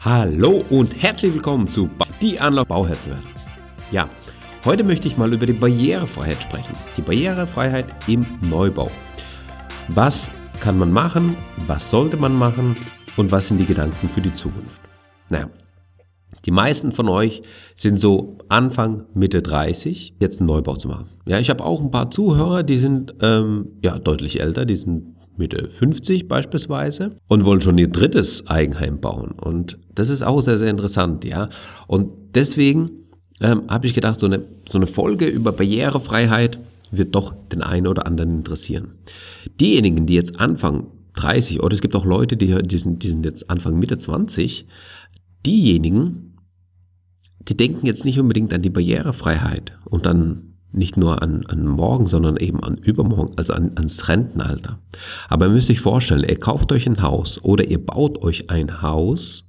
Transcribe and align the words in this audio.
Hallo 0.00 0.64
und 0.70 1.02
herzlich 1.02 1.34
willkommen 1.34 1.66
zu 1.66 1.90
Die 2.20 2.38
Anlauf 2.38 2.68
Bauherzwert. 2.68 3.18
Ja, 3.90 4.08
heute 4.64 4.84
möchte 4.84 5.08
ich 5.08 5.16
mal 5.16 5.32
über 5.32 5.44
die 5.44 5.52
Barrierefreiheit 5.52 6.40
sprechen. 6.40 6.72
Die 6.96 7.02
Barrierefreiheit 7.02 7.86
im 8.06 8.24
Neubau. 8.48 8.92
Was 9.88 10.30
kann 10.60 10.78
man 10.78 10.92
machen? 10.92 11.36
Was 11.66 11.90
sollte 11.90 12.16
man 12.16 12.38
machen? 12.38 12.76
Und 13.16 13.32
was 13.32 13.48
sind 13.48 13.58
die 13.58 13.66
Gedanken 13.66 14.08
für 14.08 14.20
die 14.20 14.32
Zukunft? 14.32 14.80
Naja, 15.30 15.50
die 16.44 16.52
meisten 16.52 16.92
von 16.92 17.08
euch 17.08 17.40
sind 17.74 17.98
so 17.98 18.38
Anfang, 18.48 19.02
Mitte 19.14 19.42
30, 19.42 20.14
jetzt 20.20 20.38
einen 20.38 20.46
Neubau 20.46 20.76
zu 20.76 20.86
machen. 20.86 21.08
Ja, 21.26 21.40
ich 21.40 21.50
habe 21.50 21.64
auch 21.64 21.80
ein 21.80 21.90
paar 21.90 22.12
Zuhörer, 22.12 22.62
die 22.62 22.78
sind 22.78 23.14
ähm, 23.20 23.72
ja 23.82 23.98
deutlich 23.98 24.40
älter, 24.40 24.64
die 24.64 24.76
sind 24.76 25.17
Mitte 25.38 25.68
50 25.68 26.28
beispielsweise 26.28 27.16
und 27.28 27.44
wollen 27.44 27.60
schon 27.60 27.78
ihr 27.78 27.88
drittes 27.88 28.46
Eigenheim 28.46 29.00
bauen. 29.00 29.32
Und 29.32 29.78
das 29.94 30.10
ist 30.10 30.22
auch 30.22 30.40
sehr, 30.40 30.58
sehr 30.58 30.70
interessant, 30.70 31.24
ja. 31.24 31.48
Und 31.86 32.10
deswegen 32.34 32.90
ähm, 33.40 33.62
habe 33.68 33.86
ich 33.86 33.94
gedacht, 33.94 34.18
so 34.18 34.26
eine, 34.26 34.42
so 34.68 34.78
eine 34.78 34.86
Folge 34.86 35.26
über 35.26 35.52
Barrierefreiheit 35.52 36.58
wird 36.90 37.14
doch 37.14 37.34
den 37.52 37.62
einen 37.62 37.86
oder 37.86 38.06
anderen 38.06 38.38
interessieren. 38.38 38.92
Diejenigen, 39.60 40.06
die 40.06 40.14
jetzt 40.14 40.40
Anfang 40.40 40.88
30 41.14 41.62
oder 41.62 41.74
es 41.74 41.80
gibt 41.80 41.96
auch 41.96 42.04
Leute, 42.04 42.36
die, 42.36 42.62
die, 42.62 42.78
sind, 42.78 43.02
die 43.02 43.10
sind 43.10 43.24
jetzt 43.24 43.50
Anfang 43.50 43.78
Mitte 43.78 43.98
20, 43.98 44.66
diejenigen, 45.44 46.36
die 47.40 47.56
denken 47.56 47.86
jetzt 47.86 48.04
nicht 48.04 48.18
unbedingt 48.20 48.52
an 48.52 48.62
die 48.62 48.70
Barrierefreiheit 48.70 49.72
und 49.84 50.06
dann 50.06 50.47
nicht 50.72 50.96
nur 50.96 51.22
an, 51.22 51.46
an 51.46 51.66
morgen, 51.66 52.06
sondern 52.06 52.36
eben 52.36 52.62
an 52.62 52.76
übermorgen, 52.76 53.32
also 53.36 53.52
an, 53.54 53.72
ans 53.76 54.08
Rentenalter. 54.08 54.78
Aber 55.28 55.46
ihr 55.46 55.52
müsst 55.52 55.70
euch 55.70 55.80
vorstellen, 55.80 56.24
ihr 56.28 56.38
kauft 56.38 56.72
euch 56.72 56.86
ein 56.86 57.02
Haus 57.02 57.42
oder 57.42 57.64
ihr 57.64 57.84
baut 57.84 58.22
euch 58.22 58.50
ein 58.50 58.82
Haus, 58.82 59.44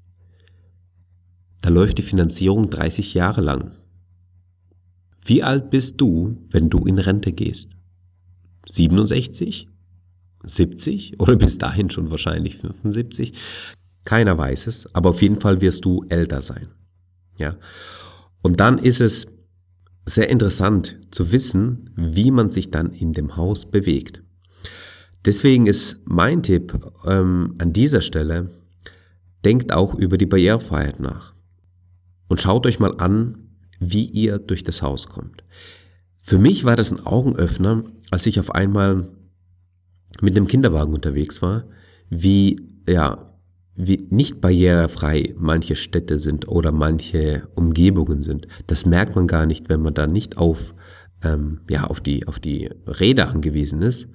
da 1.62 1.70
läuft 1.70 1.98
die 1.98 2.04
Finanzierung 2.04 2.70
30 2.70 3.14
Jahre 3.14 3.42
lang. 3.42 3.72
Wie 5.24 5.44
alt 5.44 5.70
bist 5.70 6.00
du, 6.00 6.38
wenn 6.50 6.70
du 6.70 6.86
in 6.86 6.98
Rente 6.98 7.34
gehst? 7.34 7.70
67? 8.68 9.68
70? 10.44 11.20
Oder 11.20 11.36
bis 11.36 11.58
dahin 11.58 11.90
schon 11.90 12.10
wahrscheinlich 12.12 12.58
75? 12.58 13.34
Keiner 14.06 14.38
weiß 14.38 14.68
es, 14.68 14.94
aber 14.96 15.10
auf 15.10 15.22
jeden 15.22 15.40
Fall 15.40 15.62
wirst 15.62 15.84
du 15.84 16.06
älter 16.08 16.42
sein. 16.42 16.70
Ja. 17.38 17.58
Und 18.42 18.60
dann 18.60 18.78
ist 18.78 19.02
es 19.02 19.28
sehr 20.14 20.30
interessant 20.30 21.00
zu 21.12 21.32
wissen, 21.32 21.92
wie 21.96 22.32
man 22.32 22.52
sich 22.52 22.72
dann 22.72 22.92
in 22.92 23.14
dem 23.14 23.36
Haus 23.38 23.70
bewegt. 23.70 24.24
Deswegen 25.26 25.68
ist 25.68 26.02
mein 26.06 26.44
Tipp 26.44 26.80
ähm, 27.06 27.56
an 27.58 27.74
dieser 27.74 28.02
Stelle, 28.02 28.52
denkt 29.44 29.74
auch 29.74 29.94
über 29.94 30.18
die 30.18 30.26
Barrierefreiheit 30.26 31.00
nach 31.00 31.34
und 32.28 32.42
schaut 32.42 32.66
euch 32.66 32.80
mal 32.80 32.96
an, 32.98 33.50
wie 33.80 34.06
ihr 34.06 34.40
durch 34.40 34.64
das 34.64 34.82
Haus 34.82 35.08
kommt. 35.08 35.44
Für 36.22 36.38
mich 36.38 36.64
war 36.64 36.76
das 36.76 36.92
ein 36.92 37.06
Augenöffner, 37.06 37.84
als 38.12 38.26
ich 38.26 38.40
auf 38.40 38.52
einmal 38.52 39.10
mit 40.22 40.36
dem 40.36 40.48
Kinderwagen 40.48 40.94
unterwegs 40.94 41.42
war, 41.42 41.66
wie 42.10 42.58
ja, 42.88 43.29
wie 43.82 44.06
nicht 44.10 44.42
barrierefrei 44.42 45.34
manche 45.38 45.78
Städte 45.78 46.20
sind 46.20 46.50
oder 46.50 46.74
manche 46.74 47.48
Umgebungen 47.56 48.22
sind. 48.22 48.46
Das 48.68 48.86
merkt 48.86 49.16
man 49.16 49.26
gar 49.26 49.46
nicht, 49.46 49.70
wenn 49.70 49.82
man 49.82 49.94
da 49.94 50.06
nicht 50.06 50.38
auf, 50.38 50.76
ähm, 51.24 51.62
ja, 51.70 51.86
auf, 51.86 52.02
die, 52.02 52.28
auf 52.28 52.40
die 52.40 52.70
Räder 52.86 53.30
angewiesen 53.30 53.82
ist. 53.82 54.10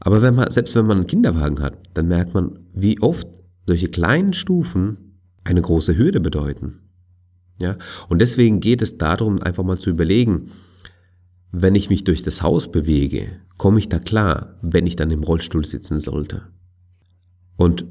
Aber 0.00 0.22
wenn 0.22 0.34
man, 0.34 0.50
selbst 0.50 0.74
wenn 0.74 0.86
man 0.86 0.96
einen 0.96 1.06
Kinderwagen 1.06 1.60
hat, 1.60 1.76
dann 1.92 2.08
merkt 2.08 2.32
man, 2.32 2.60
wie 2.72 2.98
oft 3.02 3.28
solche 3.66 3.88
kleinen 3.88 4.32
Stufen 4.32 5.18
eine 5.44 5.60
große 5.60 5.98
Hürde 5.98 6.20
bedeuten. 6.20 6.80
Ja? 7.58 7.76
Und 8.08 8.22
deswegen 8.22 8.60
geht 8.60 8.80
es 8.80 8.96
darum, 8.96 9.42
einfach 9.42 9.64
mal 9.64 9.78
zu 9.78 9.90
überlegen, 9.90 10.50
wenn 11.50 11.74
ich 11.74 11.90
mich 11.90 12.04
durch 12.04 12.22
das 12.22 12.40
Haus 12.40 12.72
bewege, 12.72 13.28
komme 13.58 13.78
ich 13.78 13.90
da 13.90 13.98
klar, 13.98 14.58
wenn 14.62 14.86
ich 14.86 14.96
dann 14.96 15.10
im 15.10 15.22
Rollstuhl 15.22 15.66
sitzen 15.66 15.98
sollte. 15.98 16.46
Und 17.56 17.84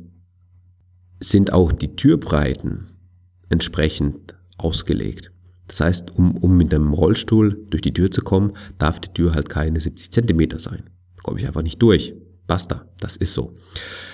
sind 1.21 1.53
auch 1.53 1.71
die 1.71 1.95
Türbreiten 1.95 2.89
entsprechend 3.49 4.35
ausgelegt. 4.57 5.31
Das 5.67 5.79
heißt, 5.79 6.11
um, 6.17 6.35
um 6.37 6.57
mit 6.57 6.73
einem 6.73 6.93
Rollstuhl 6.93 7.65
durch 7.69 7.81
die 7.81 7.93
Tür 7.93 8.11
zu 8.11 8.21
kommen, 8.21 8.53
darf 8.77 8.99
die 8.99 9.13
Tür 9.13 9.33
halt 9.33 9.47
keine 9.47 9.79
70 9.79 10.11
Zentimeter 10.11 10.59
sein. 10.59 10.83
Da 11.15 11.21
komme 11.23 11.39
ich 11.39 11.47
einfach 11.47 11.61
nicht 11.61 11.81
durch. 11.81 12.13
Basta, 12.47 12.85
das 12.99 13.15
ist 13.15 13.33
so. 13.33 13.55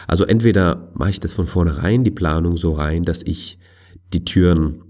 Also 0.05 0.25
entweder 0.25 0.91
mache 0.93 1.09
ich 1.09 1.19
das 1.19 1.33
von 1.33 1.47
vornherein, 1.47 2.03
die 2.03 2.11
Planung 2.11 2.57
so 2.57 2.73
rein, 2.73 3.03
dass 3.03 3.23
ich 3.23 3.57
die 4.13 4.23
Türen 4.23 4.83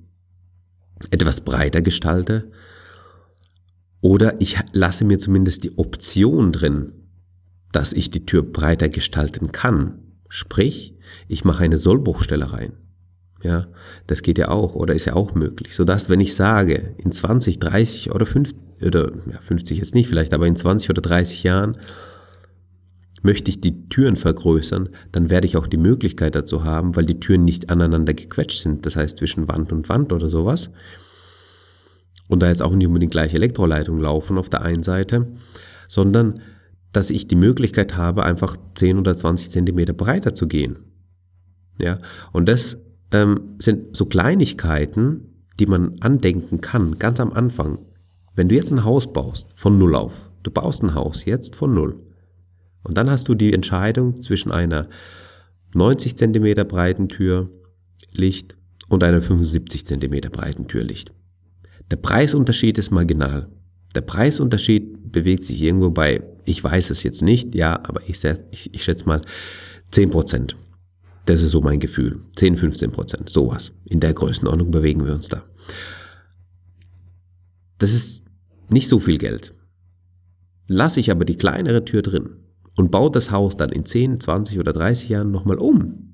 etwas 1.11 1.41
breiter 1.41 1.81
gestalte, 1.81 2.51
oder 4.01 4.39
ich 4.41 4.57
lasse 4.73 5.05
mir 5.05 5.17
zumindest 5.17 5.63
die 5.63 5.77
Option 5.77 6.51
drin, 6.51 6.93
dass 7.71 7.93
ich 7.93 8.11
die 8.11 8.25
Tür 8.25 8.43
breiter 8.43 8.89
gestalten 8.89 9.51
kann. 9.51 9.99
Sprich, 10.29 10.96
ich 11.27 11.45
mache 11.45 11.63
eine 11.63 11.77
Sollbruchstelle 11.77 12.51
rein. 12.51 12.73
Ja, 13.43 13.67
das 14.07 14.23
geht 14.23 14.39
ja 14.39 14.49
auch 14.49 14.73
oder 14.73 14.95
ist 14.95 15.05
ja 15.05 15.13
auch 15.13 15.35
möglich, 15.35 15.75
sodass 15.75 16.09
wenn 16.09 16.19
ich 16.19 16.33
sage, 16.33 16.95
in 16.97 17.11
20, 17.11 17.59
30 17.59 18.11
oder 18.11 18.25
50, 18.25 18.57
oder 18.83 19.11
ja, 19.31 19.39
50 19.39 19.77
jetzt 19.77 19.93
nicht 19.93 20.09
vielleicht, 20.09 20.33
aber 20.33 20.47
in 20.47 20.55
20 20.55 20.89
oder 20.89 21.01
30 21.01 21.43
Jahren 21.43 21.77
möchte 23.21 23.49
ich 23.49 23.61
die 23.61 23.89
Türen 23.89 24.15
vergrößern, 24.15 24.89
dann 25.11 25.29
werde 25.29 25.47
ich 25.47 25.57
auch 25.57 25.67
die 25.67 25.77
Möglichkeit 25.77 26.33
dazu 26.33 26.63
haben, 26.63 26.95
weil 26.95 27.05
die 27.05 27.19
Türen 27.19 27.45
nicht 27.45 27.69
aneinander 27.69 28.13
gequetscht 28.13 28.61
sind, 28.61 28.85
das 28.85 28.95
heißt 28.95 29.17
zwischen 29.17 29.47
Wand 29.47 29.71
und 29.71 29.89
Wand 29.89 30.13
oder 30.13 30.29
sowas. 30.29 30.69
Und 32.27 32.41
da 32.41 32.49
jetzt 32.49 32.61
auch 32.61 32.73
nicht 32.73 32.87
unbedingt 32.87 33.11
gleich 33.11 33.33
Elektroleitungen 33.33 34.01
laufen 34.01 34.37
auf 34.37 34.49
der 34.49 34.61
einen 34.61 34.83
Seite, 34.83 35.27
sondern 35.87 36.41
dass 36.91 37.09
ich 37.09 37.27
die 37.27 37.35
Möglichkeit 37.35 37.95
habe, 37.95 38.23
einfach 38.23 38.57
10 38.75 38.97
oder 38.97 39.15
20 39.15 39.51
Zentimeter 39.51 39.93
breiter 39.93 40.33
zu 40.33 40.47
gehen. 40.47 40.77
Ja, 41.81 41.99
und 42.31 42.47
das 42.47 42.77
ähm, 43.11 43.55
sind 43.59 43.95
so 43.95 44.05
Kleinigkeiten, 44.05 45.43
die 45.59 45.65
man 45.65 45.97
andenken 45.99 46.61
kann, 46.61 46.97
ganz 46.99 47.19
am 47.19 47.31
Anfang. 47.31 47.79
Wenn 48.35 48.49
du 48.49 48.55
jetzt 48.55 48.71
ein 48.71 48.83
Haus 48.83 49.11
baust, 49.11 49.47
von 49.55 49.77
Null 49.77 49.95
auf, 49.95 50.29
du 50.43 50.51
baust 50.51 50.83
ein 50.83 50.93
Haus 50.93 51.25
jetzt 51.25 51.55
von 51.55 51.73
Null. 51.73 51.99
Und 52.83 52.97
dann 52.97 53.09
hast 53.09 53.27
du 53.27 53.33
die 53.33 53.53
Entscheidung 53.53 54.21
zwischen 54.21 54.51
einer 54.51 54.87
90 55.73 56.17
Zentimeter 56.17 56.63
breiten 56.63 57.09
Tür 57.09 57.49
Licht 58.13 58.55
und 58.89 59.03
einer 59.03 59.21
75 59.21 59.85
Zentimeter 59.85 60.29
breiten 60.29 60.67
Tür 60.67 60.83
Licht. 60.83 61.11
Der 61.91 61.97
Preisunterschied 61.97 62.77
ist 62.77 62.91
marginal. 62.91 63.49
Der 63.95 64.01
Preisunterschied 64.01 65.11
bewegt 65.11 65.43
sich 65.43 65.61
irgendwo 65.61 65.89
bei, 65.89 66.21
ich 66.45 66.63
weiß 66.63 66.89
es 66.89 67.03
jetzt 67.03 67.21
nicht, 67.21 67.55
ja, 67.55 67.79
aber 67.83 68.01
ich, 68.07 68.23
ich, 68.51 68.73
ich 68.73 68.83
schätze 68.83 69.05
mal 69.05 69.21
10 69.91 70.09
Prozent. 70.09 70.55
Das 71.27 71.43
ist 71.43 71.51
so 71.51 71.61
mein 71.61 71.79
Gefühl. 71.79 72.21
10, 72.37 72.57
15 72.57 72.91
Prozent, 72.91 73.29
sowas. 73.29 73.71
In 73.85 73.99
der 73.99 74.13
Größenordnung 74.13 74.71
bewegen 74.71 75.05
wir 75.05 75.13
uns 75.13 75.29
da. 75.29 75.43
Das 77.77 77.93
ist 77.93 78.25
nicht 78.69 78.87
so 78.87 78.97
viel 78.97 79.19
Geld. 79.19 79.53
Lasse 80.67 80.99
ich 80.99 81.11
aber 81.11 81.23
die 81.23 81.37
kleinere 81.37 81.85
Tür 81.85 82.01
drin 82.01 82.31
und 82.75 82.89
baue 82.89 83.11
das 83.11 83.29
Haus 83.29 83.55
dann 83.55 83.69
in 83.69 83.85
10, 83.85 84.19
20 84.19 84.59
oder 84.59 84.73
30 84.73 85.09
Jahren 85.09 85.31
nochmal 85.31 85.59
um, 85.59 86.13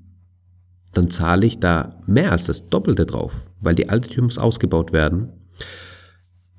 dann 0.93 1.09
zahle 1.09 1.45
ich 1.45 1.59
da 1.59 2.03
mehr 2.05 2.33
als 2.33 2.43
das 2.43 2.69
Doppelte 2.69 3.05
drauf, 3.05 3.33
weil 3.61 3.75
die 3.75 3.89
alte 3.89 4.09
Tür 4.09 4.23
muss 4.23 4.37
ausgebaut 4.37 4.91
werden 4.91 5.29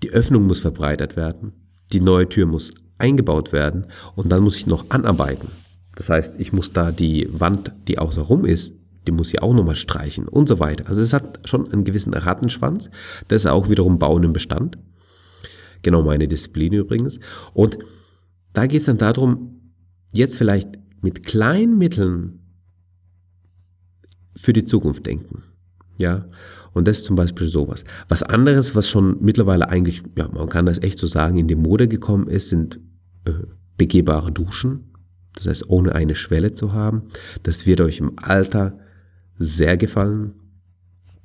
die 0.05 0.11
Öffnung 0.11 0.47
muss 0.47 0.59
verbreitert 0.59 1.17
werden, 1.17 1.53
die 1.91 2.01
neue 2.01 2.29
Tür 2.29 2.45
muss 2.45 2.75
eingebaut 2.99 3.53
werden 3.53 3.87
und 4.17 4.31
dann 4.31 4.43
muss 4.43 4.57
ich 4.57 4.67
noch 4.67 4.91
anarbeiten. 4.91 5.49
Das 5.97 6.09
heißt, 6.09 6.35
ich 6.39 6.53
muss 6.53 6.73
da 6.73 6.93
die 6.93 7.29
Wand, 7.31 7.73
die 7.89 7.99
außenrum 7.99 8.45
ist, 8.45 8.75
die 9.07 9.13
muss 9.13 9.33
ich 9.33 9.43
auch 9.43 9.55
nochmal 9.55 9.75
streichen 9.75 10.29
und 10.29 10.49
so 10.49 10.59
weiter. 10.59 10.89
Also 10.89 11.03
es 11.03 11.13
hat 11.13 11.41
schon 11.45 11.71
einen 11.71 11.85
gewissen 11.85 12.15
Rattenschwanz. 12.15 12.91
Das 13.29 13.45
ist 13.45 13.51
auch 13.51 13.69
wiederum 13.69 13.99
Bauen 13.99 14.23
im 14.23 14.33
Bestand. 14.33 14.79
Genau 15.83 16.03
meine 16.03 16.27
Disziplin 16.27 16.73
übrigens. 16.73 17.21
Und 17.53 17.79
da 18.55 18.67
geht 18.67 18.81
es 18.81 18.87
dann 18.87 18.99
darum, 18.99 19.73
jetzt 20.13 20.39
vielleicht 20.39 20.71
mit 21.03 21.27
kleinen 21.27 21.77
Mitteln 21.77 22.41
für 24.37 24.53
die 24.53 24.65
Zukunft 24.65 25.05
denken. 25.07 25.43
Ja, 25.97 26.27
und 26.73 26.89
das 26.89 26.99
ist 26.99 27.05
zum 27.05 27.15
Beispiel 27.15 27.47
sowas. 27.47 27.85
Was 28.09 28.23
anderes, 28.23 28.75
was 28.75 28.89
schon 28.89 29.19
mittlerweile 29.21 29.69
eigentlich, 29.69 30.03
ja, 30.17 30.29
man 30.29 30.49
kann 30.49 30.67
das 30.67 30.83
echt 30.83 30.99
so 30.99 31.07
sagen, 31.07 31.39
in 31.39 31.47
die 31.47 31.55
Mode 31.55 31.87
gekommen 31.87 32.27
ist, 32.27 32.49
sind 32.49 32.81
äh, 33.27 33.33
begehbare 33.77 34.33
Duschen. 34.33 34.94
Das 35.35 35.47
heißt, 35.47 35.69
ohne 35.69 35.95
eine 35.95 36.15
Schwelle 36.15 36.53
zu 36.53 36.73
haben. 36.73 37.03
Das 37.43 37.67
wird 37.67 37.81
euch 37.81 37.99
im 37.99 38.13
Alter 38.17 38.79
sehr 39.39 39.77
gefallen. 39.77 40.35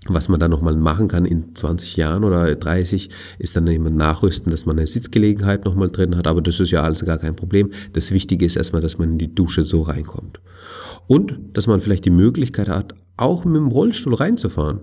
Was 0.08 0.30
man 0.30 0.40
da 0.40 0.48
nochmal 0.48 0.76
machen 0.78 1.10
kann 1.10 1.26
in 1.26 1.56
20 1.56 1.98
Jahren 1.98 2.24
oder 2.24 2.56
30, 2.56 3.10
ist 3.38 3.56
dann 3.58 3.68
eben 3.68 3.96
nachrüsten, 3.96 4.50
dass 4.50 4.66
man 4.66 4.78
eine 4.78 4.88
Sitzgelegenheit 4.88 5.66
nochmal 5.66 5.90
drin 5.90 6.16
hat. 6.16 6.26
Aber 6.26 6.42
das 6.42 6.60
ist 6.60 6.72
ja 6.72 6.84
alles 6.84 7.04
gar 7.04 7.18
kein 7.18 7.36
Problem. 7.36 7.72
Das 7.92 8.12
Wichtige 8.12 8.46
ist 8.46 8.56
erstmal, 8.56 8.82
dass 8.82 8.98
man 8.98 9.12
in 9.12 9.18
die 9.18 9.36
Dusche 9.36 9.66
so 9.66 9.82
reinkommt. 9.82 10.40
Und 11.08 11.38
dass 11.54 11.68
man 11.68 11.82
vielleicht 11.82 12.06
die 12.06 12.12
Möglichkeit 12.12 12.70
hat, 12.70 12.96
auch 13.18 13.44
mit 13.44 13.58
dem 13.58 13.68
Rollstuhl 13.68 14.14
reinzufahren. 14.14 14.82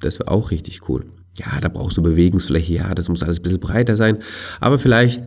Das 0.00 0.18
wäre 0.18 0.30
auch 0.30 0.50
richtig 0.50 0.88
cool. 0.88 1.04
Ja, 1.36 1.60
da 1.60 1.68
brauchst 1.68 1.98
du 1.98 2.02
Bewegungsfläche, 2.02 2.74
ja, 2.74 2.94
das 2.94 3.10
muss 3.10 3.22
alles 3.22 3.40
ein 3.40 3.42
bisschen 3.42 3.60
breiter 3.60 3.96
sein. 3.96 4.18
Aber 4.58 4.78
vielleicht 4.78 5.22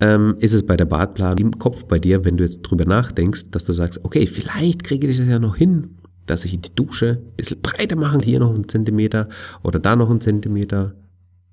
ähm, 0.00 0.36
ist 0.38 0.52
es 0.52 0.66
bei 0.66 0.76
der 0.76 0.84
Badplanung 0.86 1.38
im 1.38 1.58
Kopf 1.58 1.84
bei 1.84 1.98
dir, 1.98 2.24
wenn 2.24 2.36
du 2.36 2.44
jetzt 2.44 2.62
drüber 2.62 2.84
nachdenkst, 2.84 3.50
dass 3.50 3.64
du 3.64 3.72
sagst, 3.72 4.00
okay, 4.04 4.26
vielleicht 4.26 4.84
kriege 4.84 5.06
ich 5.06 5.16
das 5.16 5.26
ja 5.26 5.38
noch 5.38 5.56
hin, 5.56 5.98
dass 6.26 6.44
ich 6.44 6.60
die 6.60 6.74
Dusche 6.74 7.22
ein 7.22 7.36
bisschen 7.36 7.60
breiter 7.60 7.96
mache, 7.96 8.18
hier 8.18 8.40
noch 8.40 8.54
einen 8.54 8.68
Zentimeter 8.68 9.28
oder 9.62 9.78
da 9.78 9.94
noch 9.96 10.10
einen 10.10 10.20
Zentimeter 10.20 10.94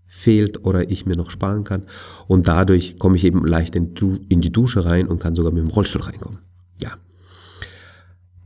fehlt 0.07 0.65
oder 0.65 0.89
ich 0.89 1.05
mir 1.05 1.15
noch 1.15 1.31
sparen 1.31 1.63
kann. 1.63 1.83
Und 2.27 2.47
dadurch 2.47 2.99
komme 2.99 3.15
ich 3.15 3.23
eben 3.23 3.45
leicht 3.45 3.75
in, 3.75 3.93
die 3.95 4.51
Dusche 4.51 4.85
rein 4.85 5.07
und 5.07 5.19
kann 5.19 5.35
sogar 5.35 5.51
mit 5.51 5.63
dem 5.63 5.69
Rollstuhl 5.69 6.01
reinkommen. 6.01 6.39
Ja. 6.79 6.97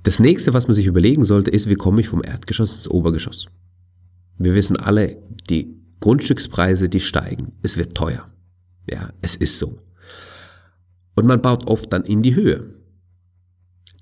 Das 0.04 0.20
nächste, 0.20 0.54
was 0.54 0.68
man 0.68 0.76
sich 0.76 0.86
überlegen 0.86 1.24
sollte, 1.24 1.50
ist, 1.50 1.68
wie 1.68 1.76
komme 1.76 2.02
ich 2.02 2.08
vom 2.08 2.22
Erdgeschoss 2.24 2.76
ins 2.76 2.88
Obergeschoss? 2.88 3.48
Wir 4.38 4.54
wissen 4.54 4.78
alle, 4.78 5.18
die 5.50 5.76
Grundstückspreise, 6.02 6.90
die 6.90 7.00
steigen. 7.00 7.54
Es 7.64 7.78
wird 7.78 7.96
teuer. 7.96 8.30
Ja, 8.90 9.10
es 9.22 9.36
ist 9.36 9.60
so. 9.60 9.80
Und 11.16 11.26
man 11.26 11.42
baut 11.42 11.68
oft 11.68 11.92
dann 11.92 12.04
in 12.04 12.22
die 12.22 12.36
Höhe. 12.36 12.76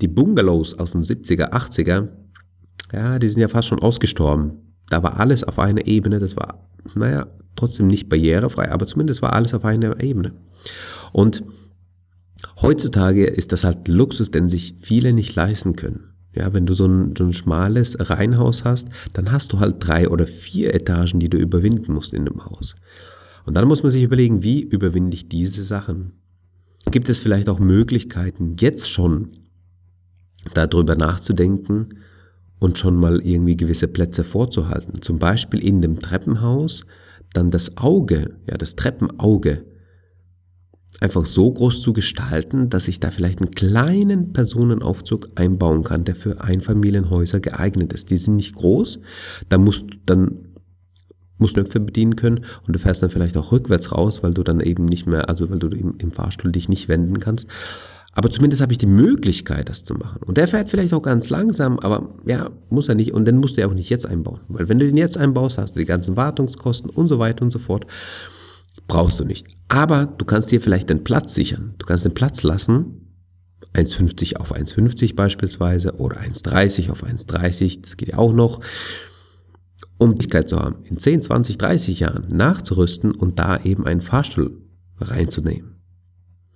Die 0.01 0.07
Bungalows 0.07 0.74
aus 0.74 0.91
den 0.91 1.01
70er, 1.01 1.51
80er, 1.51 2.09
ja, 2.91 3.19
die 3.19 3.27
sind 3.27 3.41
ja 3.41 3.47
fast 3.47 3.68
schon 3.68 3.80
ausgestorben. 3.80 4.75
Da 4.89 5.01
war 5.01 5.19
alles 5.19 5.44
auf 5.44 5.59
einer 5.59 5.85
Ebene, 5.88 6.19
das 6.19 6.35
war, 6.35 6.68
naja, 6.95 7.27
trotzdem 7.56 7.88
nicht 7.88 8.09
barrierefrei, 8.09 8.71
aber 8.71 8.85
zumindest 8.88 9.21
war 9.21 9.33
alles 9.33 9.53
auf 9.53 9.63
einer 9.65 10.01
Ebene. 10.01 10.33
Und 11.12 11.44
heutzutage 12.62 13.25
ist 13.25 13.51
das 13.51 13.63
halt 13.63 13.88
Luxus, 13.88 14.31
den 14.31 14.50
sich 14.50 14.75
viele 14.80 15.13
nicht 15.13 15.35
leisten 15.35 15.75
können. 15.75 16.13
Ja, 16.35 16.51
wenn 16.51 16.65
du 16.65 16.74
so 16.74 16.85
ein, 16.85 17.15
so 17.15 17.25
ein 17.25 17.33
schmales 17.33 17.95
Reihenhaus 18.00 18.63
hast, 18.63 18.88
dann 19.13 19.31
hast 19.31 19.53
du 19.53 19.59
halt 19.59 19.75
drei 19.80 20.09
oder 20.09 20.25
vier 20.25 20.74
Etagen, 20.74 21.19
die 21.19 21.30
du 21.30 21.38
überwinden 21.38 21.94
musst 21.94 22.13
in 22.13 22.25
dem 22.25 22.44
Haus. 22.45 22.75
Und 23.45 23.56
dann 23.56 23.68
muss 23.68 23.84
man 23.84 23.92
sich 23.92 24.04
überlegen, 24.04 24.44
wie 24.44 24.62
überwinde 24.62 25.16
ich 25.16 25.28
diese 25.28 25.63
Sachen? 25.63 26.13
Gibt 26.92 27.10
es 27.10 27.19
vielleicht 27.19 27.50
auch 27.50 27.60
Möglichkeiten, 27.60 28.56
jetzt 28.60 28.90
schon 28.90 29.38
darüber 30.54 30.95
nachzudenken 30.95 31.90
und 32.60 32.78
schon 32.78 32.95
mal 32.95 33.22
irgendwie 33.22 33.57
gewisse 33.57 33.88
Plätze 33.88 34.24
vorzuhalten? 34.24 35.01
Zum 35.01 35.19
Beispiel 35.19 35.63
in 35.63 35.81
dem 35.81 36.00
Treppenhaus 36.00 36.86
dann 37.34 37.51
das 37.51 37.78
Auge, 37.78 38.38
ja, 38.50 38.57
das 38.57 38.75
Treppenauge 38.75 39.66
einfach 41.00 41.25
so 41.25 41.51
groß 41.51 41.81
zu 41.81 41.92
gestalten, 41.92 42.69
dass 42.69 42.88
ich 42.88 43.00
da 43.00 43.12
vielleicht 43.12 43.42
einen 43.42 43.51
kleinen 43.51 44.31
Personenaufzug 44.31 45.31
einbauen 45.36 45.84
kann, 45.84 46.06
der 46.06 46.16
für 46.16 46.42
Einfamilienhäuser 46.42 47.40
geeignet 47.40 47.92
ist. 47.94 48.10
Die 48.12 48.18
sind 48.18 48.38
nicht 48.38 48.56
groß, 48.56 49.00
da 49.50 49.57
musst 49.57 49.86
dann 50.06 50.43
Knöpfe 51.39 51.80
bedienen 51.80 52.15
können 52.15 52.45
und 52.65 52.74
du 52.74 52.80
fährst 52.80 53.01
dann 53.01 53.09
vielleicht 53.09 53.35
auch 53.38 53.51
rückwärts 53.51 53.91
raus, 53.91 54.24
weil 54.24 54.33
du 54.33 54.44
dann 54.44 54.59
eben 54.59 54.85
nicht 54.85 55.07
mehr, 55.07 55.30
also 55.30 55.50
weil 55.50 55.59
du 55.59 55.68
im, 55.68 55.95
im 55.97 56.12
Fahrstuhl 56.12 56.51
dich 56.51 56.69
nicht 56.69 56.88
wenden 56.89 57.19
kannst. 57.19 57.47
Aber 58.15 58.30
zumindest 58.30 58.62
habe 58.62 58.71
ich 58.71 58.77
die 58.77 58.85
Möglichkeit, 58.85 59.69
das 59.69 59.83
zu 59.83 59.95
machen. 59.95 60.21
Und 60.24 60.38
der 60.38 60.47
fährt 60.47 60.69
vielleicht 60.69 60.94
auch 60.94 61.01
ganz 61.01 61.30
langsam, 61.30 61.80
aber 61.80 62.13
ja, 62.25 62.51
muss 62.69 62.88
er 62.88 62.95
nicht. 62.95 63.12
Und 63.13 63.25
den 63.25 63.38
musst 63.38 63.57
du 63.57 63.62
ja 63.62 63.68
auch 63.68 63.74
nicht 63.74 63.89
jetzt 63.89 64.06
einbauen. 64.06 64.41
Weil 64.50 64.69
wenn 64.69 64.77
du 64.77 64.85
den 64.85 64.97
jetzt 64.97 65.18
einbaust, 65.18 65.57
hast 65.57 65.75
du 65.75 65.80
die 65.80 65.85
ganzen 65.85 66.15
Wartungskosten 66.15 66.91
und 66.91 67.07
so 67.07 67.18
weiter 67.18 67.44
und 67.44 67.50
so 67.50 67.57
fort. 67.57 67.88
Brauchst 68.88 69.19
du 69.19 69.25
nicht. 69.25 69.47
Aber 69.68 70.06
du 70.06 70.25
kannst 70.25 70.51
dir 70.51 70.62
vielleicht 70.62 70.91
den 70.91 71.03
Platz 71.03 71.33
sichern. 71.33 71.74
Du 71.80 71.88
kannst 71.88 72.06
den 72.06 72.13
Platz 72.13 72.44
lassen. 72.44 73.00
1,50 73.74 74.38
auf 74.38 74.53
1,50 74.53 75.15
beispielsweise 75.15 75.95
oder 75.95 76.18
1,30 76.18 76.91
auf 76.91 77.03
1,30. 77.03 77.81
Das 77.81 77.97
geht 77.97 78.09
ja 78.09 78.18
auch 78.19 78.33
noch 78.33 78.59
um 79.98 80.10
Möglichkeit 80.10 80.50
zu 80.50 80.57
haben, 80.57 80.84
in 80.86 80.98
10, 80.98 81.22
20, 81.22 81.57
30 81.57 82.00
Jahren 82.00 82.36
nachzurüsten 82.36 83.12
und 83.12 83.40
da 83.40 83.57
eben 83.63 83.86
einen 83.86 84.01
Fahrstuhl 84.01 84.62
reinzunehmen. 85.00 85.75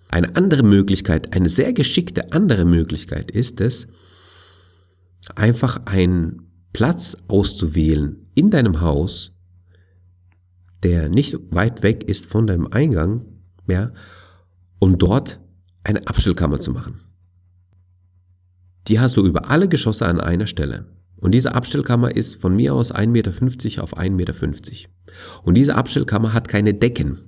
Eine 0.10 0.36
andere 0.36 0.64
Möglichkeit, 0.64 1.34
eine 1.34 1.50
sehr 1.50 1.74
geschickte 1.74 2.32
andere 2.32 2.66
Möglichkeit 2.66 3.32
ist 3.32 3.60
es, 3.60 3.88
einfach 5.36 5.82
einen 5.86 6.48
Platz 6.74 7.18
auszuwählen 7.28 8.28
in 8.34 8.50
deinem 8.50 8.82
Haus, 8.82 9.34
der 10.84 11.10
nicht 11.10 11.38
weit 11.52 11.84
weg 11.84 12.04
ist 12.04 12.28
von 12.28 12.48
deinem 12.48 12.68
Eingang, 12.68 13.26
ja, 13.68 13.92
und 14.80 15.02
dort 15.02 15.40
eine 15.84 16.08
Abstellkammer 16.08 16.60
zu 16.60 16.72
machen. 16.72 17.02
Die 18.88 19.00
hast 19.00 19.18
du 19.18 19.26
über 19.26 19.50
alle 19.50 19.68
Geschosse 19.68 20.06
an 20.06 20.22
einer 20.22 20.48
Stelle. 20.48 20.86
Und 21.20 21.34
diese 21.34 21.56
Abstellkammer 21.56 22.16
ist 22.16 22.36
von 22.36 22.56
mir 22.56 22.74
aus 22.74 22.94
1,50 22.94 23.08
Meter 23.08 23.84
auf 23.84 23.98
1,50 23.98 24.12
Meter. 24.12 24.36
Und 25.44 25.56
diese 25.56 25.76
Abstellkammer 25.76 26.34
hat 26.34 26.48
keine 26.48 26.74
Decken. 26.74 27.20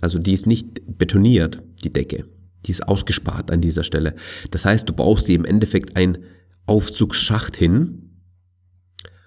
Also 0.00 0.18
die 0.18 0.32
ist 0.32 0.46
nicht 0.46 0.80
betoniert, 0.98 1.62
die 1.84 1.92
Decke. 1.92 2.24
Die 2.64 2.70
ist 2.70 2.86
ausgespart 2.88 3.50
an 3.50 3.60
dieser 3.60 3.84
Stelle. 3.84 4.14
Das 4.50 4.64
heißt, 4.64 4.88
du 4.88 4.92
baust 4.92 5.28
dir 5.28 5.34
im 5.34 5.44
Endeffekt 5.44 5.96
ein 5.96 6.18
Aufzugsschacht 6.66 7.56
hin, 7.56 8.20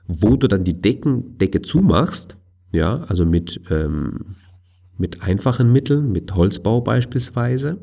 wo 0.08 0.36
du 0.36 0.48
dann 0.48 0.64
die 0.64 0.82
Decken, 0.82 1.38
Decke 1.38 1.62
zumachst, 1.62 2.38
ja, 2.72 3.04
also 3.04 3.26
mit 3.26 3.62
ähm, 3.70 4.36
mit 4.98 5.22
einfachen 5.22 5.72
Mitteln, 5.72 6.12
mit 6.12 6.34
Holzbau 6.36 6.82
beispielsweise, 6.82 7.78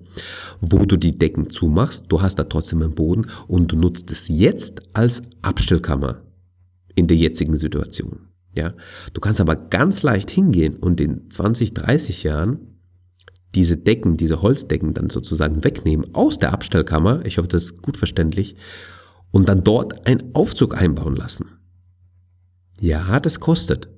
wo 0.60 0.86
du 0.86 0.96
die 0.96 1.18
Decken 1.18 1.50
zumachst, 1.50 2.06
du 2.08 2.22
hast 2.22 2.38
da 2.38 2.44
trotzdem 2.44 2.82
einen 2.82 2.94
Boden 2.94 3.26
und 3.48 3.72
du 3.72 3.76
nutzt 3.76 4.10
es 4.10 4.28
jetzt 4.28 4.82
als 4.94 5.22
Abstellkammer 5.42 6.22
in 6.94 7.06
der 7.06 7.16
jetzigen 7.16 7.56
Situation. 7.56 8.28
Ja, 8.54 8.74
du 9.12 9.20
kannst 9.20 9.40
aber 9.40 9.56
ganz 9.56 10.02
leicht 10.02 10.30
hingehen 10.30 10.76
und 10.76 11.00
in 11.00 11.30
20, 11.30 11.72
30 11.74 12.22
Jahren 12.22 12.58
diese 13.54 13.76
Decken, 13.76 14.16
diese 14.16 14.42
Holzdecken 14.42 14.94
dann 14.94 15.10
sozusagen 15.10 15.64
wegnehmen 15.64 16.14
aus 16.14 16.38
der 16.38 16.52
Abstellkammer, 16.52 17.24
ich 17.24 17.38
hoffe, 17.38 17.48
das 17.48 17.64
ist 17.64 17.82
gut 17.82 17.96
verständlich, 17.96 18.56
und 19.30 19.48
dann 19.48 19.64
dort 19.64 20.06
einen 20.06 20.34
Aufzug 20.34 20.76
einbauen 20.76 21.16
lassen. 21.16 21.46
Ja, 22.80 23.20
das 23.20 23.40
kostet. 23.40 23.88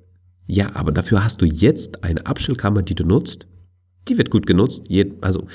Ja, 0.47 0.75
aber 0.75 0.91
dafür 0.91 1.23
hast 1.23 1.41
du 1.41 1.45
jetzt 1.45 2.03
eine 2.03 2.25
Abstellkammer, 2.25 2.81
die 2.81 2.95
du 2.95 3.03
nutzt. 3.03 3.47
Die 4.07 4.17
wird 4.17 4.29
gut 4.29 4.45
genutzt. 4.45 4.83
Also 5.21 5.47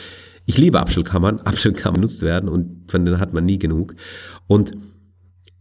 ich 0.46 0.58
liebe 0.58 0.80
Abstellkammern. 0.80 1.40
Abstellkammern 1.44 1.96
genutzt 1.96 2.22
werden 2.22 2.48
und 2.48 2.90
von 2.90 3.04
denen 3.04 3.20
hat 3.20 3.32
man 3.32 3.44
nie 3.44 3.58
genug. 3.58 3.94
Und 4.46 4.72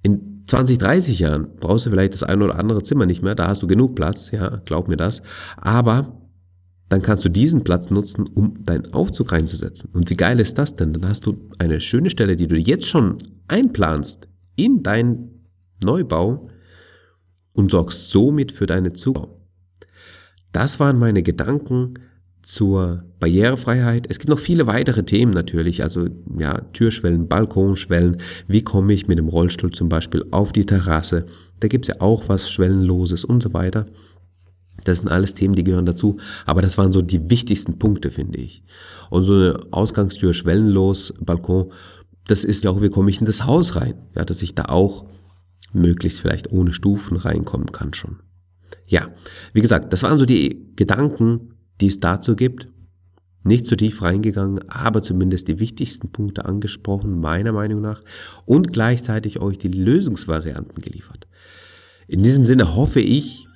in 0.01 0.43
20, 0.47 0.79
30 0.79 1.19
Jahren 1.19 1.47
brauchst 1.59 1.85
du 1.85 1.91
vielleicht 1.91 2.13
das 2.13 2.23
ein 2.23 2.41
oder 2.41 2.57
andere 2.57 2.81
Zimmer 2.81 3.05
nicht 3.05 3.21
mehr. 3.21 3.35
Da 3.35 3.47
hast 3.47 3.61
du 3.61 3.67
genug 3.67 3.95
Platz. 3.95 4.31
Ja, 4.31 4.61
glaub 4.65 4.87
mir 4.87 4.97
das. 4.97 5.21
Aber 5.57 6.19
dann 6.89 7.03
kannst 7.03 7.23
du 7.23 7.29
diesen 7.29 7.63
Platz 7.63 7.91
nutzen, 7.91 8.25
um 8.33 8.63
deinen 8.63 8.91
Aufzug 8.93 9.31
reinzusetzen. 9.31 9.91
Und 9.93 10.09
wie 10.09 10.15
geil 10.15 10.39
ist 10.39 10.57
das 10.57 10.75
denn? 10.75 10.91
Dann 10.93 11.07
hast 11.07 11.27
du 11.27 11.49
eine 11.59 11.79
schöne 11.81 12.09
Stelle, 12.09 12.35
die 12.35 12.47
du 12.47 12.57
jetzt 12.57 12.87
schon 12.87 13.19
einplanst 13.47 14.27
in 14.55 14.81
deinen 14.81 15.45
Neubau 15.83 16.49
und 17.59 17.71
sorgst 17.71 18.09
somit 18.09 18.53
für 18.53 18.67
deine 18.67 18.93
Zukunft. 18.93 19.35
Das 20.53 20.79
waren 20.79 20.97
meine 20.97 21.23
Gedanken 21.23 21.95
zur 22.41 23.03
Barrierefreiheit. 23.19 24.07
Es 24.09 24.17
gibt 24.17 24.29
noch 24.29 24.39
viele 24.39 24.65
weitere 24.65 25.03
Themen 25.03 25.33
natürlich, 25.33 25.83
also 25.83 26.07
ja, 26.37 26.61
Türschwellen, 26.71 27.27
Balkonschwellen, 27.27 28.21
wie 28.47 28.63
komme 28.63 28.93
ich 28.93 29.07
mit 29.07 29.19
dem 29.19 29.27
Rollstuhl 29.27 29.71
zum 29.71 29.89
Beispiel 29.89 30.25
auf 30.31 30.53
die 30.53 30.65
Terrasse. 30.65 31.25
Da 31.59 31.67
gibt 31.67 31.83
es 31.83 31.89
ja 31.89 32.01
auch 32.01 32.29
was 32.29 32.49
Schwellenloses 32.49 33.25
und 33.25 33.43
so 33.43 33.53
weiter. 33.53 33.87
Das 34.85 34.99
sind 34.99 35.09
alles 35.09 35.33
Themen, 35.33 35.53
die 35.53 35.65
gehören 35.65 35.85
dazu. 35.85 36.15
Aber 36.45 36.61
das 36.61 36.77
waren 36.77 36.93
so 36.93 37.01
die 37.01 37.29
wichtigsten 37.29 37.77
Punkte, 37.77 38.09
finde 38.09 38.39
ich. 38.39 38.63
Und 39.09 39.25
so 39.25 39.33
eine 39.33 39.59
Ausgangstür, 39.71 40.33
schwellenlos, 40.33 41.13
Balkon, 41.19 41.73
das 42.25 42.45
ist 42.45 42.63
ja 42.63 42.71
auch, 42.71 42.81
wie 42.81 42.89
komme 42.89 43.09
ich 43.09 43.19
in 43.19 43.25
das 43.25 43.45
Haus 43.45 43.75
rein? 43.75 43.95
Ja, 44.15 44.23
dass 44.23 44.41
ich 44.41 44.55
da 44.55 44.65
auch 44.65 45.09
möglichst 45.73 46.21
vielleicht 46.21 46.51
ohne 46.51 46.73
Stufen 46.73 47.17
reinkommen 47.17 47.71
kann 47.71 47.93
schon. 47.93 48.19
Ja, 48.87 49.09
wie 49.53 49.61
gesagt, 49.61 49.93
das 49.93 50.03
waren 50.03 50.17
so 50.17 50.25
die 50.25 50.73
Gedanken, 50.75 51.53
die 51.79 51.87
es 51.87 51.99
dazu 51.99 52.35
gibt. 52.35 52.67
Nicht 53.43 53.65
zu 53.67 53.77
tief 53.77 54.01
reingegangen, 54.01 54.67
aber 54.69 55.01
zumindest 55.01 55.47
die 55.47 55.59
wichtigsten 55.59 56.11
Punkte 56.11 56.45
angesprochen, 56.45 57.19
meiner 57.19 57.53
Meinung 57.53 57.81
nach, 57.81 58.03
und 58.45 58.73
gleichzeitig 58.73 59.39
euch 59.39 59.57
die 59.57 59.69
Lösungsvarianten 59.69 60.81
geliefert. 60.81 61.27
In 62.07 62.23
diesem 62.23 62.45
Sinne 62.45 62.75
hoffe 62.75 62.99
ich, 62.99 63.47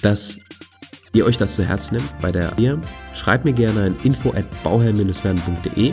dass 0.00 0.38
ihr 1.12 1.26
euch 1.26 1.38
das 1.38 1.54
zu 1.54 1.64
Herzen 1.64 1.96
nimmt 1.96 2.18
bei 2.20 2.32
der 2.32 2.52
ihr. 2.58 2.80
Schreibt 3.14 3.44
mir 3.44 3.52
gerne 3.52 3.82
ein 3.82 3.96
info 4.04 4.30
at 4.30 4.46
bauherr-werden.de. 4.62 5.92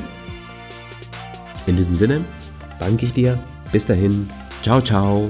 In 1.66 1.76
diesem 1.76 1.96
Sinne 1.96 2.22
danke 2.80 3.08
ich 3.08 3.14
dir. 3.14 3.38
Bis 3.72 3.86
dahin. 3.86 4.30
Ciao, 4.62 4.82
ciao. 4.82 5.30